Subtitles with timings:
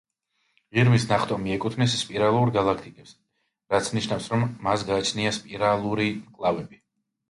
[0.83, 3.13] ირმის ნახტომი ეკუთვნის სპირალურ გალაქტიკებს,
[3.77, 6.87] რაც ნიშნავს რომ მას გააჩნია სპირალური მკლავები.